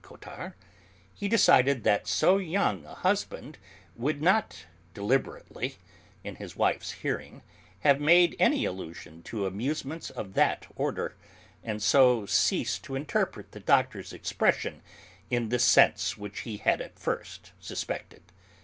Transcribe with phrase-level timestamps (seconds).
[0.03, 0.53] Cottard,
[1.13, 3.59] he decided that so young a husband
[3.95, 5.75] would not deliberately,
[6.23, 7.43] in his wife's hearing,
[7.81, 11.13] have made any allusion to amusements of that order,
[11.63, 14.81] and so ceased to interpret the Doctor's expression
[15.29, 18.23] in the sense which he had at first suspected.